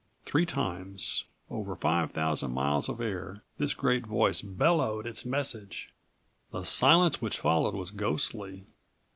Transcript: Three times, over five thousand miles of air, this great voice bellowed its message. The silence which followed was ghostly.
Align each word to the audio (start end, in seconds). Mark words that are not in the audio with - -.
Three 0.25 0.47
times, 0.47 1.25
over 1.51 1.75
five 1.75 2.09
thousand 2.09 2.53
miles 2.53 2.89
of 2.89 2.99
air, 2.99 3.43
this 3.59 3.75
great 3.75 4.03
voice 4.07 4.41
bellowed 4.41 5.05
its 5.05 5.25
message. 5.27 5.93
The 6.49 6.63
silence 6.63 7.21
which 7.21 7.37
followed 7.39 7.75
was 7.75 7.91
ghostly. 7.91 8.65